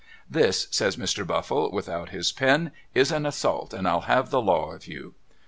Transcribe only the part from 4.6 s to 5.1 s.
of